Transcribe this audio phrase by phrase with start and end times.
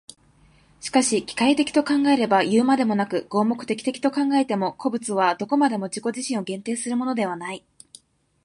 [0.79, 7.63] しかし機械的と考えればいうまでもなく、合目的的と考えても、個物はどこまでも自己自身を限定するものではない。